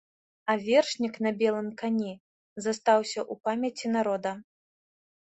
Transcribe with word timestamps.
А 0.51 0.53
вершнік 0.67 1.17
на 1.25 1.31
белым 1.41 1.67
кані 1.81 2.13
застаўся 2.67 3.19
ў 3.31 3.43
памяці 3.49 3.91
народа. 3.97 4.31